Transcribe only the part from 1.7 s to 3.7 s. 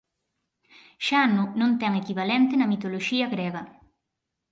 ten equivalente na mitoloxía grega.